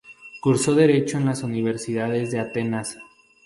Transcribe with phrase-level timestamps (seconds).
[0.41, 2.97] Cursó derecho en la Universidad de Atenas.